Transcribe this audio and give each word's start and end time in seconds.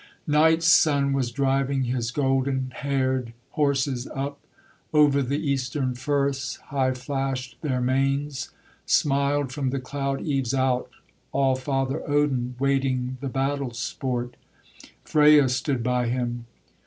Night's 0.25 0.65
son 0.65 1.13
was 1.13 1.29
driving 1.31 1.83
His 1.83 2.09
golden 2.09 2.71
haired 2.77 3.33
horses 3.51 4.07
up; 4.07 4.39
Over 4.91 5.21
the 5.21 5.37
eastern 5.37 5.93
firths 5.93 6.55
High 6.71 6.95
flashed 6.95 7.57
their 7.61 7.79
manes. 7.81 8.49
Smiled 8.87 9.51
from 9.51 9.69
the 9.69 9.79
cloud 9.79 10.21
eaves 10.23 10.55
out 10.55 10.89
Allfather 11.35 12.01
Odin, 12.09 12.55
Waiting 12.57 13.17
the 13.21 13.29
battle 13.29 13.75
sport: 13.75 14.37
Freya 15.05 15.47
stood 15.49 15.83
by 15.83 16.07
him. 16.07 16.47